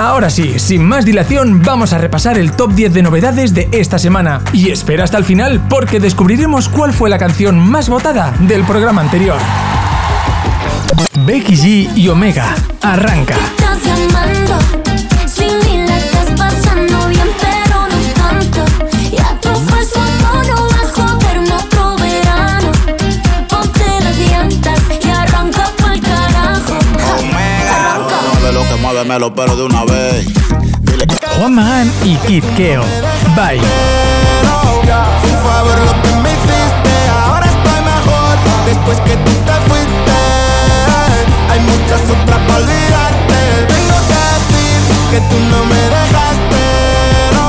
[0.00, 3.98] Ahora sí, sin más dilación, vamos a repasar el top 10 de novedades de esta
[3.98, 4.40] semana.
[4.50, 9.02] Y espera hasta el final porque descubriremos cuál fue la canción más votada del programa
[9.02, 9.36] anterior.
[11.26, 12.46] Becky G y Omega.
[12.80, 13.34] Arranca.
[28.76, 30.26] Muévemelo, pero de una vez.
[30.80, 31.16] Dile que...
[31.38, 32.82] Juan Magán y Kid Keo.
[33.36, 33.60] Bye.
[35.20, 36.92] Fue favor lo que me hiciste,
[37.24, 38.36] ahora estoy mejor.
[38.66, 40.16] Después que tú te fuiste,
[41.48, 43.38] hay muchas otras para olvidarte.
[43.68, 44.02] Vengo a
[44.34, 44.78] decir
[45.10, 46.62] que tú no me dejaste.
[47.34, 47.46] No,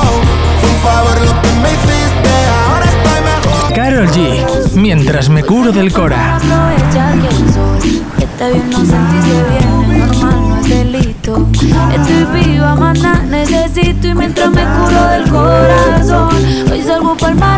[0.60, 2.32] fue un favor lo que me hiciste,
[2.68, 3.74] ahora estoy mejor.
[3.74, 4.76] Carol G.
[4.76, 6.40] Mientras me curo del cora.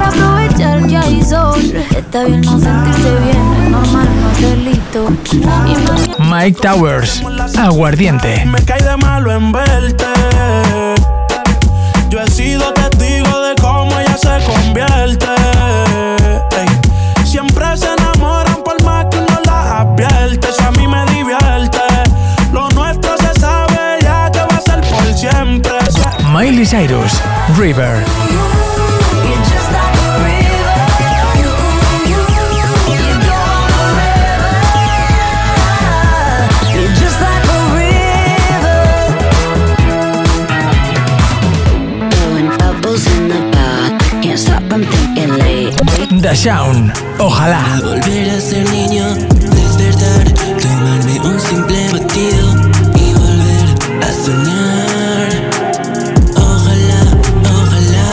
[0.04, 1.60] Para el mar a aprovechar que hay sol.
[1.96, 5.08] Está bien no sentirse bien, es normal, no es delito.
[5.32, 7.24] Y mañana Mike Towers.
[7.58, 8.46] Aguardiente.
[8.46, 10.06] Me cae de malo en verte.
[12.10, 15.28] Yo he sido testigo de cómo ella se convierte.
[16.58, 20.48] Ey, Siempre se enamoran por más que uno la advierte.
[20.50, 21.80] Eso a mí me divierte.
[22.52, 25.74] Lo nuestro se sabe ya que va a ser por siempre.
[26.32, 27.22] Miley Cyrus.
[27.58, 28.04] River.
[46.36, 46.92] Shaun.
[47.20, 47.80] Ojalá.
[47.84, 49.06] Volver a ser niño,
[49.56, 52.56] despertar, tomarme un simple batido
[52.96, 53.68] y volver
[54.02, 55.30] a soñar.
[56.36, 57.02] Ojalá,
[57.62, 58.10] ojalá,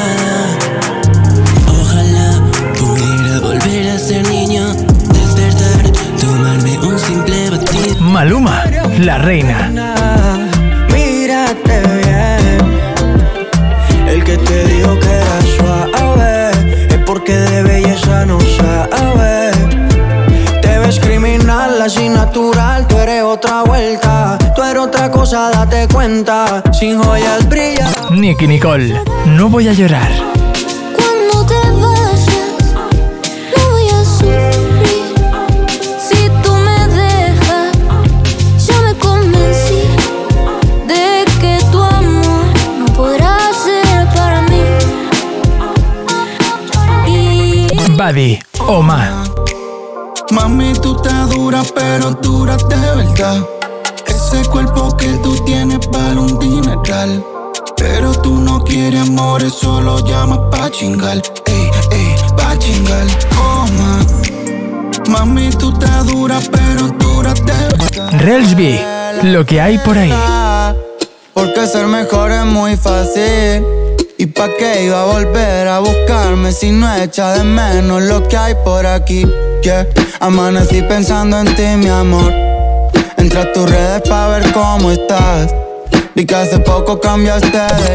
[1.80, 2.42] ojalá
[2.78, 4.74] pudiera volver a ser niño,
[5.12, 8.00] despertar, tomarme un simple batido.
[8.00, 8.64] Maluma.
[8.98, 9.70] La reina.
[10.92, 11.89] Mírate
[25.20, 26.62] cosa, date cuenta.
[26.72, 27.86] Sin joyas brilla.
[28.10, 29.02] Nicky Nicole.
[29.26, 30.10] No voy a llorar.
[30.96, 32.74] Cuando te vayas,
[33.54, 35.12] no voy a sufrir.
[36.06, 37.70] Si tú me dejas,
[38.66, 39.82] ya me convencí
[40.88, 42.46] de que tu amor
[42.78, 44.62] no podrá ser para mí.
[47.06, 48.38] Y Buddy.
[48.66, 49.24] Oma.
[50.30, 53.59] Mami, tú estás dura, pero dura de verdad.
[54.32, 57.24] Ese cuerpo que tú tienes vale un dineral.
[57.76, 61.20] Pero tú no quieres amores, solo llamas pa' chingar.
[61.46, 63.06] Ey, ey, pa' chingar.
[63.36, 63.98] Oh, ma.
[65.10, 68.20] Mami, tú estás dura, pero dura verdad.
[68.20, 68.78] Relsby.
[69.24, 70.14] Lo que hay por ahí.
[71.34, 73.66] Porque ser mejor es muy fácil.
[74.16, 78.36] ¿Y pa' qué iba a volver a buscarme si no echa de menos lo que
[78.36, 79.26] hay por aquí?
[79.64, 79.88] Yeah.
[80.20, 82.49] Amanecí pensando en ti, mi amor.
[84.80, 85.54] Cómo estás.
[86.14, 87.50] Vi que hace poco cambiaste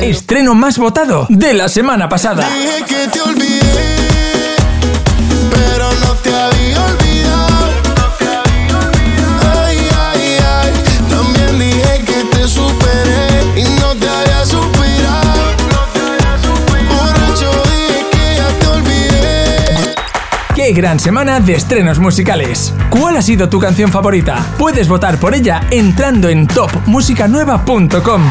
[0.07, 2.47] Estreno más votado de la semana pasada.
[2.47, 4.04] Dije que te olvidé,
[20.75, 22.73] gran semana de estrenos musicales!
[22.89, 24.45] ¿Cuál ha sido tu canción favorita?
[24.59, 28.21] Puedes votar por ella entrando en topmusicanueva.com.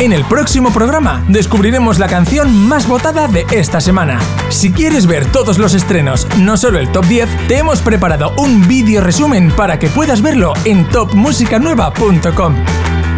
[0.00, 4.20] En el próximo programa descubriremos la canción más votada de esta semana.
[4.50, 8.68] Si quieres ver todos los estrenos, no solo el top 10, te hemos preparado un
[8.68, 12.54] vídeo resumen para que puedas verlo en topmusicanueva.com.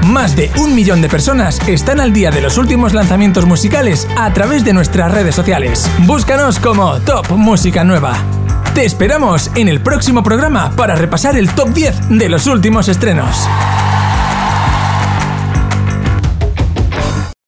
[0.06, 4.32] Más de un millón de personas están al día de los últimos lanzamientos musicales a
[4.32, 5.88] través de nuestras redes sociales.
[6.06, 8.16] Búscanos como Top Música Nueva.
[8.74, 13.46] Te esperamos en el próximo programa para repasar el top 10 de los últimos estrenos.